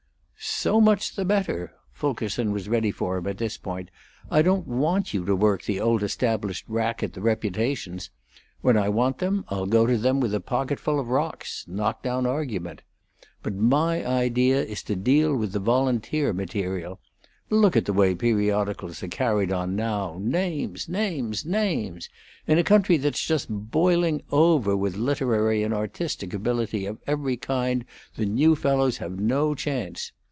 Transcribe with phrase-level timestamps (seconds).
[0.43, 3.89] "So much the better!" Fulkerson was ready for him at this point.
[4.29, 8.09] "I don't want you to work the old established racket the reputations.
[8.61, 12.25] When I want them I'll go to them with a pocketful of rocks knock down
[12.27, 12.81] argument.
[13.43, 16.99] But my idea is to deal with the volunteer material.
[17.51, 20.17] Look at the way the periodicals are carried on now!
[20.19, 20.89] Names!
[20.89, 21.43] names!
[21.45, 22.07] names!
[22.47, 27.85] In a country that's just boiling over with literary and artistic ability of every kind
[28.15, 30.11] the new fellows have no chance.